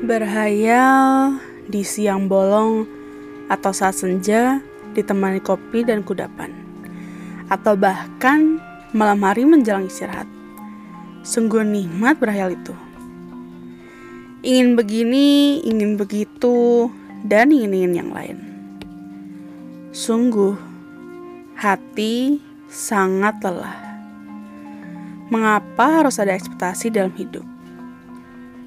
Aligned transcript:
Berhayal 0.00 1.36
di 1.68 1.84
siang 1.84 2.24
bolong 2.24 2.88
atau 3.52 3.68
saat 3.68 4.00
senja 4.00 4.64
ditemani 4.96 5.44
kopi 5.44 5.84
dan 5.84 6.00
kudapan. 6.00 6.56
Atau 7.52 7.76
bahkan 7.76 8.56
malam 8.96 9.20
hari 9.20 9.44
menjelang 9.44 9.92
istirahat. 9.92 10.24
Sungguh 11.20 11.60
nikmat 11.68 12.16
berhayal 12.16 12.56
itu. 12.56 12.72
Ingin 14.40 14.72
begini, 14.72 15.60
ingin 15.68 16.00
begitu, 16.00 16.88
dan 17.28 17.52
ingin-ingin 17.52 17.92
yang 18.00 18.10
lain. 18.16 18.40
Sungguh, 19.92 20.56
hati 21.60 22.40
sangat 22.72 23.36
lelah. 23.44 23.76
Mengapa 25.28 26.00
harus 26.00 26.16
ada 26.16 26.32
ekspektasi 26.32 26.88
dalam 26.88 27.12
hidup? 27.20 27.44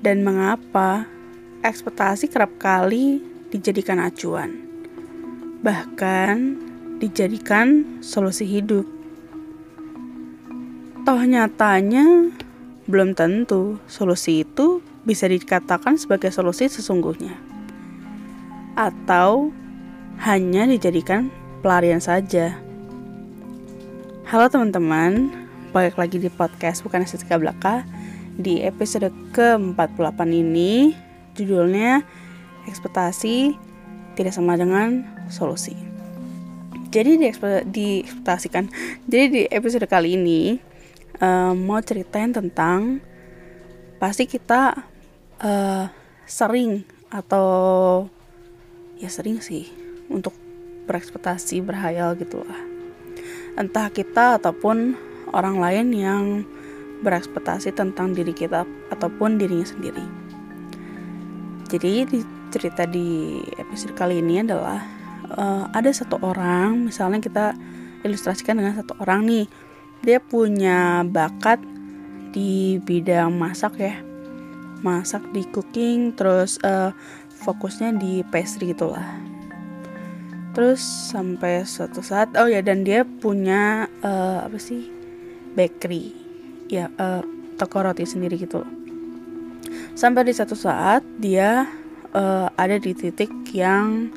Dan 0.05 0.21
mengapa 0.21 1.09
ekspektasi 1.63 2.27
kerap 2.27 2.59
kali 2.59 3.23
dijadikan 3.47 4.03
acuan? 4.03 4.51
Bahkan 5.63 6.35
dijadikan 6.99 7.99
solusi 8.03 8.43
hidup. 8.43 8.83
Toh 11.07 11.23
nyatanya 11.23 12.35
belum 12.83 13.15
tentu 13.15 13.79
solusi 13.87 14.43
itu 14.43 14.83
bisa 15.07 15.31
dikatakan 15.31 15.95
sebagai 15.95 16.35
solusi 16.35 16.67
sesungguhnya. 16.67 17.31
Atau 18.75 19.55
hanya 20.19 20.67
dijadikan 20.67 21.31
pelarian 21.63 22.03
saja. 22.03 22.59
Halo 24.27 24.51
teman-teman, 24.51 25.31
balik 25.71 25.95
lagi 25.95 26.19
di 26.19 26.27
podcast 26.27 26.81
Bukan 26.81 27.03
Estetika 27.05 27.37
Belaka 27.37 27.85
Di 28.33 28.65
episode 28.65 29.13
ke-48 29.35 30.19
ini 30.33 30.95
Judulnya 31.33 32.05
Ekspektasi 32.63 33.59
tidak 34.13 34.31
sama 34.31 34.55
dengan 34.55 35.03
solusi. 35.27 35.75
Jadi 36.93 37.17
di, 37.17 37.27
di 37.67 37.87
ekspektasikan 38.05 38.69
Jadi 39.09 39.25
di 39.29 39.41
episode 39.49 39.89
kali 39.89 40.15
ini 40.15 40.55
um, 41.19 41.57
Mau 41.65 41.81
ceritain 41.81 42.29
tentang 42.31 43.01
Pasti 43.97 44.29
kita 44.29 44.77
uh, 45.41 45.85
sering 46.27 46.83
atau 47.13 47.45
ya 48.97 49.05
sering 49.05 49.37
sih 49.37 49.69
untuk 50.09 50.33
berekspektasi 50.89 51.61
berhayal 51.61 52.17
gitu 52.17 52.41
lah. 52.41 52.59
Entah 53.55 53.93
kita 53.93 54.41
ataupun 54.41 54.97
orang 55.29 55.61
lain 55.61 55.87
yang 55.93 56.23
berekspektasi 57.05 57.75
tentang 57.75 58.15
diri 58.15 58.33
kita 58.33 58.65
ataupun 58.89 59.37
dirinya 59.37 59.67
sendiri 59.67 60.22
jadi 61.73 62.05
di 62.05 62.21
cerita 62.53 62.85
di 62.85 63.41
episode 63.57 63.97
kali 63.97 64.21
ini 64.21 64.45
adalah 64.45 64.77
uh, 65.33 65.65
ada 65.73 65.89
satu 65.89 66.21
orang 66.21 66.85
misalnya 66.85 67.17
kita 67.17 67.57
ilustrasikan 68.05 68.61
dengan 68.61 68.77
satu 68.77 68.93
orang 69.01 69.25
nih 69.25 69.45
dia 70.05 70.21
punya 70.21 71.01
bakat 71.01 71.57
di 72.29 72.77
bidang 72.77 73.33
masak 73.33 73.81
ya. 73.81 73.97
Masak 74.85 75.25
di 75.33 75.49
cooking 75.49 76.13
terus 76.13 76.61
uh, 76.61 76.93
fokusnya 77.41 77.97
di 77.97 78.21
pastry 78.29 78.77
gitulah 78.77 79.25
terus 80.53 80.85
sampai 81.09 81.65
suatu 81.65 82.05
saat 82.05 82.37
oh 82.37 82.45
ya 82.45 82.61
dan 82.61 82.85
dia 82.85 83.01
punya 83.01 83.89
uh, 84.05 84.45
apa 84.45 84.61
sih? 84.61 84.93
Bakery. 85.57 86.13
Ya 86.69 86.93
uh, 87.01 87.25
toko 87.57 87.81
roti 87.81 88.05
sendiri 88.05 88.37
gitu 88.37 88.61
sampai 89.93 90.25
di 90.25 90.33
satu 90.33 90.57
saat 90.57 91.05
dia 91.23 91.71
uh, 92.11 92.51
ada 92.59 92.75
di 92.75 92.91
titik 92.91 93.31
yang 93.55 94.11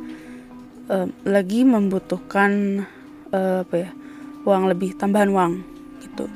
uh, 0.91 1.07
lagi 1.23 1.63
membutuhkan 1.63 2.83
uh, 3.31 3.63
apa 3.63 3.75
ya 3.87 3.91
uang 4.43 4.67
lebih 4.67 4.99
tambahan 4.99 5.31
uang 5.31 5.55
gitu. 6.03 6.27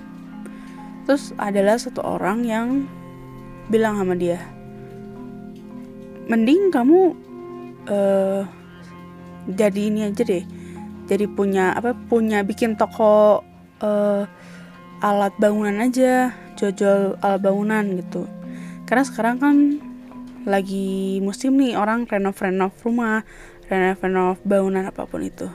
Terus 1.10 1.34
adalah 1.34 1.75
satu 1.75 2.06
orang 2.06 2.47
yang 2.47 2.86
bilang 3.66 3.98
sama 3.98 4.14
dia 4.14 4.38
mending 6.30 6.70
kamu 6.70 7.19
uh, 7.91 8.47
jadi 9.50 9.80
ini 9.91 10.06
aja 10.06 10.22
deh 10.22 10.47
jadi 11.10 11.26
punya 11.26 11.75
apa 11.75 11.91
punya 12.06 12.47
bikin 12.47 12.78
toko 12.78 13.42
uh, 13.82 14.22
alat 15.03 15.34
bangunan 15.42 15.82
aja 15.82 16.30
jual-jual 16.54 17.19
alat 17.19 17.41
bangunan 17.42 17.84
gitu. 17.98 18.30
Karena 18.86 19.03
sekarang 19.03 19.36
kan 19.42 19.56
lagi 20.48 21.20
musim 21.20 21.56
nih 21.60 21.76
orang 21.76 22.08
renov-renov 22.08 22.72
rumah 22.80 23.24
renov-renov 23.68 24.40
bangunan 24.44 24.88
apa 24.88 25.04
pun 25.04 25.20
itu. 25.24 25.48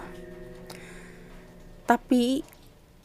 Tapi 1.85 2.41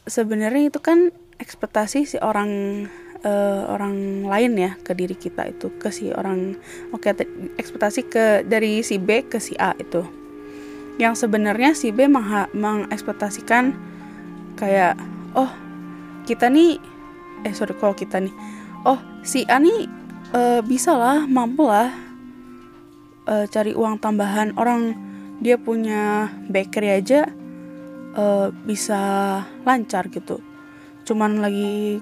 sebenarnya 0.05 0.73
itu 0.73 0.79
kan 0.81 1.13
ekspektasi 1.37 2.05
si 2.05 2.17
orang 2.21 2.85
uh, 3.25 3.69
orang 3.69 4.25
lain 4.25 4.53
ya 4.57 4.71
ke 4.81 4.93
diri 4.93 5.17
kita 5.17 5.49
itu 5.49 5.73
ke 5.77 5.89
si 5.93 6.09
orang 6.13 6.57
oke 6.93 7.05
okay, 7.05 7.25
ekspektasi 7.57 8.09
ke 8.09 8.25
dari 8.45 8.81
si 8.85 8.97
B 9.01 9.25
ke 9.25 9.37
si 9.41 9.57
A 9.57 9.73
itu. 9.77 10.05
Yang 11.01 11.25
sebenarnya 11.25 11.73
si 11.73 11.89
B 11.89 12.05
mengekspektasikan 12.53 13.73
kayak 14.57 14.97
oh 15.33 15.49
kita 16.29 16.51
nih 16.51 16.77
eh 17.41 17.53
sorry 17.57 17.73
kalau 17.77 17.97
kita 17.97 18.21
nih 18.21 18.33
oh 18.85 19.01
si 19.25 19.45
A 19.49 19.57
nih 19.57 20.00
uh, 20.31 20.59
bisa 20.63 20.95
lah 20.95 21.27
mampu 21.27 21.67
lah 21.67 21.91
uh, 23.27 23.45
cari 23.47 23.75
uang 23.75 23.99
tambahan. 23.99 24.55
Orang 24.55 24.95
dia 25.41 25.57
punya 25.57 26.31
bakery 26.47 27.01
aja 27.01 27.27
uh, 28.15 28.49
bisa 28.65 28.99
lancar 29.67 30.07
gitu. 30.11 30.39
Cuman 31.05 31.41
lagi 31.41 31.99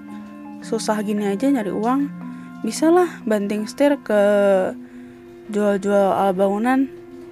susah 0.60 1.00
gini 1.00 1.24
aja 1.24 1.48
nyari 1.48 1.72
uang 1.72 2.00
bisa 2.60 2.92
lah 2.92 3.08
banting 3.24 3.64
setir 3.64 3.96
ke 4.00 4.22
jual-jual 5.50 6.14
alat 6.14 6.36
bangunan. 6.36 6.80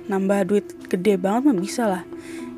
Nambah 0.08 0.48
duit 0.48 0.66
gede 0.88 1.20
banget 1.20 1.52
mah 1.52 1.56
bisa 1.60 1.84
lah 1.84 2.02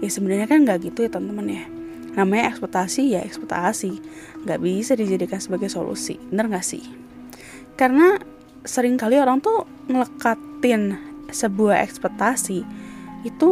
ya 0.01 0.09
sebenarnya 0.09 0.47
kan 0.47 0.63
nggak 0.63 0.87
gitu 0.87 1.05
ya 1.07 1.11
teman-teman 1.11 1.47
ya. 1.51 1.65
Namanya 2.11 2.51
ekspektasi 2.55 3.15
ya 3.15 3.21
ekspektasi 3.27 3.99
nggak 4.47 4.61
bisa 4.63 4.95
dijadikan 4.95 5.43
sebagai 5.43 5.67
solusi. 5.67 6.15
Bener 6.31 6.47
nggak 6.47 6.63
sih 6.63 7.11
karena 7.75 8.19
sering 8.65 9.01
kali 9.01 9.17
orang 9.17 9.41
tuh 9.41 9.65
ngelekatin 9.89 10.99
sebuah 11.31 11.81
ekspektasi 11.87 12.63
itu 13.25 13.51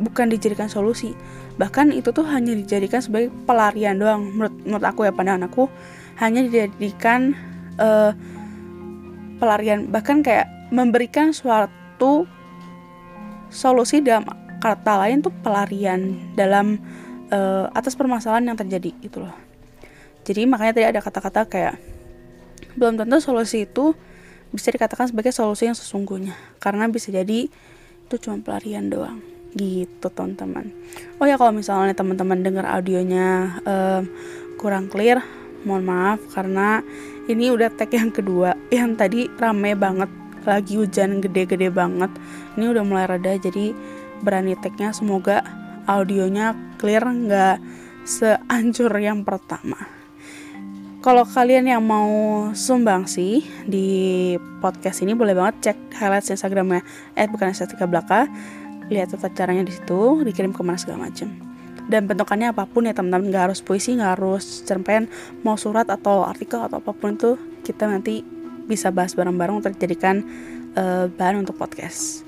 bukan 0.00 0.26
dijadikan 0.32 0.66
solusi. 0.66 1.12
Bahkan 1.60 1.92
itu 1.92 2.10
tuh 2.10 2.24
hanya 2.24 2.56
dijadikan 2.56 3.04
sebagai 3.04 3.28
pelarian 3.44 4.00
doang. 4.00 4.24
Menurut 4.32 4.54
menurut 4.64 4.86
aku 4.86 5.04
ya 5.04 5.12
pandangan 5.12 5.50
aku 5.50 5.68
hanya 6.18 6.40
dijadikan 6.46 7.36
uh, 7.76 8.16
pelarian. 9.36 9.92
Bahkan 9.92 10.24
kayak 10.24 10.48
memberikan 10.72 11.36
suatu 11.36 12.24
solusi 13.50 14.00
dalam 14.00 14.24
kata 14.62 15.04
lain 15.04 15.20
tuh 15.20 15.34
pelarian 15.42 16.32
dalam 16.38 16.78
uh, 17.34 17.66
atas 17.74 17.98
permasalahan 17.98 18.54
yang 18.54 18.58
terjadi 18.58 18.90
gitu 19.04 19.26
loh. 19.26 19.34
Jadi 20.24 20.44
makanya 20.44 20.72
tadi 20.76 20.86
ada 20.86 21.00
kata-kata 21.00 21.40
kayak 21.48 21.74
belum 22.74 23.00
tentu 23.00 23.18
solusi 23.20 23.66
itu 23.66 23.92
bisa 24.50 24.74
dikatakan 24.74 25.10
sebagai 25.10 25.30
solusi 25.30 25.70
yang 25.70 25.78
sesungguhnya. 25.78 26.34
Karena 26.58 26.90
bisa 26.90 27.14
jadi 27.14 27.46
itu 28.06 28.14
cuma 28.18 28.42
pelarian 28.42 28.90
doang. 28.90 29.22
Gitu 29.54 30.06
teman-teman. 30.10 30.70
Oh 31.18 31.26
ya 31.26 31.38
kalau 31.38 31.54
misalnya 31.54 31.94
teman-teman 31.94 32.42
dengar 32.42 32.66
audionya 32.66 33.58
um, 33.66 34.02
kurang 34.58 34.90
clear 34.90 35.22
mohon 35.62 35.86
maaf. 35.86 36.18
Karena 36.34 36.82
ini 37.30 37.50
udah 37.50 37.70
tag 37.70 37.94
yang 37.94 38.10
kedua. 38.10 38.54
Yang 38.70 38.90
tadi 38.98 39.20
rame 39.38 39.74
banget. 39.78 40.10
Lagi 40.40 40.80
hujan 40.80 41.20
gede-gede 41.20 41.68
banget. 41.68 42.10
Ini 42.56 42.64
udah 42.72 42.82
mulai 42.82 43.06
reda 43.06 43.36
jadi 43.38 43.76
berani 44.24 44.56
tagnya. 44.58 44.90
Semoga 44.90 45.44
audionya 45.86 46.56
clear 46.80 47.04
nggak 47.06 47.58
seancur 48.08 48.90
yang 48.98 49.22
pertama 49.22 49.99
kalau 51.00 51.24
kalian 51.24 51.64
yang 51.64 51.80
mau 51.80 52.08
sumbang 52.52 53.08
sih 53.08 53.40
di 53.64 54.36
podcast 54.60 55.00
ini 55.00 55.16
boleh 55.16 55.32
banget 55.32 55.72
cek 55.72 55.96
highlights 55.96 56.28
Instagramnya 56.28 56.84
eh 57.16 57.24
bukan 57.24 57.52
estetika 57.52 57.88
belaka. 57.88 58.28
Lihat 58.92 59.16
tata 59.16 59.32
caranya 59.32 59.64
di 59.64 59.72
situ 59.72 60.20
dikirim 60.26 60.52
ke 60.52 60.60
mana 60.60 60.76
segala 60.76 61.08
macam 61.08 61.30
dan 61.90 62.06
bentukannya 62.06 62.52
apa 62.52 62.68
pun 62.68 62.84
ya 62.86 62.92
teman-teman. 62.92 63.32
Nggak 63.32 63.42
harus 63.50 63.60
puisi 63.64 63.96
nggak 63.96 64.20
harus 64.20 64.62
cerpen. 64.68 65.08
Mau 65.40 65.56
surat 65.56 65.88
atau 65.88 66.22
artikel 66.22 66.60
atau 66.60 66.78
apa 66.78 66.92
pun 66.92 67.16
itu 67.16 67.40
kita 67.64 67.88
nanti 67.88 68.20
bisa 68.68 68.92
bahas 68.94 69.16
bareng-bareng 69.16 69.64
untuk 69.64 69.74
dijadikan 69.74 70.22
uh, 70.76 71.08
bahan 71.10 71.40
untuk 71.40 71.56
podcast. 71.56 72.22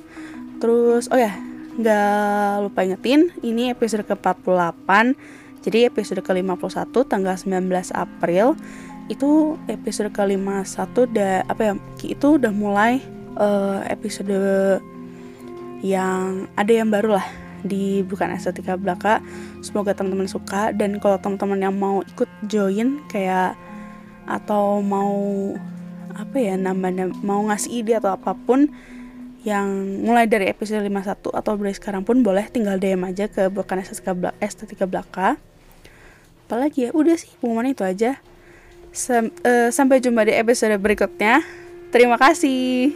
Terus 0.58 1.12
oh 1.12 1.20
ya 1.20 1.36
nggak 1.72 2.68
lupa 2.68 2.84
ingetin 2.84 3.32
ini 3.40 3.72
episode 3.72 4.04
ke 4.04 4.12
48 4.16 5.51
jadi 5.62 5.88
episode 5.88 6.20
ke 6.22 6.32
51 6.34 6.90
tanggal 7.06 7.34
19 7.38 7.70
April 7.94 8.58
itu 9.10 9.58
episode 9.66 10.14
ke 10.14 10.22
51 10.22 11.10
udah 11.10 11.32
apa 11.46 11.62
ya 11.62 11.72
itu 12.06 12.26
udah 12.38 12.52
mulai 12.54 13.02
uh, 13.38 13.82
episode 13.90 14.34
yang 15.82 16.46
ada 16.54 16.72
yang 16.72 16.88
baru 16.90 17.18
lah 17.18 17.26
di 17.62 18.02
bukan 18.06 18.34
estetika 18.34 18.74
belaka. 18.78 19.22
Semoga 19.62 19.94
teman-teman 19.94 20.30
suka 20.30 20.74
dan 20.74 20.98
kalau 20.98 21.18
teman-teman 21.18 21.58
yang 21.58 21.74
mau 21.74 22.02
ikut 22.02 22.30
join 22.46 23.02
kayak 23.10 23.54
atau 24.26 24.78
mau 24.82 25.14
apa 26.12 26.36
ya 26.38 26.54
nambah 26.54 27.10
mau 27.24 27.42
ngasih 27.50 27.82
ide 27.82 27.98
atau 27.98 28.14
apa 28.14 28.36
pun 28.36 28.70
yang 29.42 29.66
mulai 30.06 30.30
dari 30.30 30.46
episode 30.46 30.86
51 30.86 31.34
atau 31.34 31.52
dari 31.58 31.74
sekarang 31.74 32.06
pun 32.06 32.22
boleh 32.22 32.46
tinggal 32.46 32.78
DM 32.78 33.02
aja 33.02 33.26
ke 33.26 33.50
bukan 33.50 33.82
estetika 33.82 34.14
belaka, 34.14 34.38
estetika 34.38 34.84
belaka 34.86 35.28
apalagi 36.52 36.84
ya? 36.84 36.90
Udah 36.92 37.16
sih 37.16 37.32
pengumuman 37.40 37.72
itu 37.72 37.80
aja. 37.80 38.20
Sam, 38.92 39.32
uh, 39.40 39.72
sampai 39.72 40.04
jumpa 40.04 40.28
di 40.28 40.36
episode 40.36 40.76
berikutnya. 40.76 41.40
Terima 41.88 42.20
kasih 42.20 42.92